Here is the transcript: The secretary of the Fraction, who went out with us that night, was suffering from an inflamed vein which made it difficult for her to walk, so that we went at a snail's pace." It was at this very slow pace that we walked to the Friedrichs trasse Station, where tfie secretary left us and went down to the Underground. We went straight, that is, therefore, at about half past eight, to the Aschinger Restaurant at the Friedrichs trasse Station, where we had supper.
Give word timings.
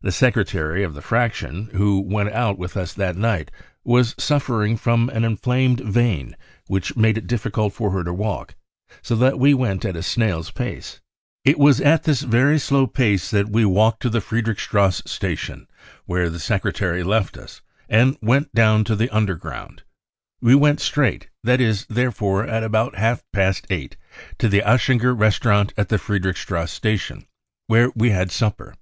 The 0.00 0.10
secretary 0.10 0.82
of 0.82 0.94
the 0.94 1.00
Fraction, 1.00 1.66
who 1.70 2.00
went 2.00 2.30
out 2.30 2.58
with 2.58 2.76
us 2.76 2.92
that 2.94 3.14
night, 3.14 3.52
was 3.84 4.16
suffering 4.18 4.76
from 4.76 5.08
an 5.10 5.22
inflamed 5.22 5.78
vein 5.82 6.34
which 6.66 6.96
made 6.96 7.16
it 7.16 7.28
difficult 7.28 7.72
for 7.72 7.92
her 7.92 8.02
to 8.02 8.12
walk, 8.12 8.56
so 9.02 9.14
that 9.14 9.38
we 9.38 9.54
went 9.54 9.84
at 9.84 9.94
a 9.94 10.02
snail's 10.02 10.50
pace." 10.50 11.00
It 11.44 11.60
was 11.60 11.80
at 11.80 12.02
this 12.02 12.22
very 12.22 12.58
slow 12.58 12.88
pace 12.88 13.30
that 13.30 13.50
we 13.50 13.64
walked 13.64 14.02
to 14.02 14.10
the 14.10 14.20
Friedrichs 14.20 14.64
trasse 14.66 15.00
Station, 15.08 15.68
where 16.06 16.28
tfie 16.28 16.40
secretary 16.40 17.04
left 17.04 17.36
us 17.38 17.60
and 17.88 18.18
went 18.20 18.52
down 18.52 18.82
to 18.82 18.96
the 18.96 19.10
Underground. 19.10 19.84
We 20.40 20.56
went 20.56 20.80
straight, 20.80 21.28
that 21.44 21.60
is, 21.60 21.86
therefore, 21.88 22.44
at 22.48 22.64
about 22.64 22.96
half 22.96 23.22
past 23.32 23.68
eight, 23.70 23.96
to 24.38 24.48
the 24.48 24.64
Aschinger 24.66 25.14
Restaurant 25.16 25.72
at 25.76 25.88
the 25.88 25.98
Friedrichs 25.98 26.44
trasse 26.44 26.72
Station, 26.72 27.28
where 27.68 27.90
we 27.94 28.10
had 28.10 28.32
supper. 28.32 28.74